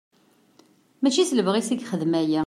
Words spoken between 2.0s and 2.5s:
aya.